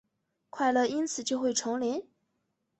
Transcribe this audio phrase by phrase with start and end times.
[0.49, 2.07] 快乐因此就会重临？